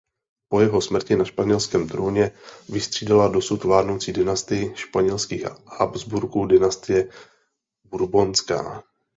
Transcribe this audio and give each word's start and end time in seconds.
Po 0.49 0.59
jeho 0.61 0.81
smrti 0.81 1.15
na 1.15 1.25
španělském 1.25 1.87
trůně 1.87 2.31
vystřídala 2.69 3.27
dosud 3.27 3.63
vládnoucí 3.63 4.13
dynastii 4.13 4.75
španělských 4.75 5.43
Habsburků 5.65 6.45
dynastie 6.45 7.09
Bourbonská. 7.83 8.83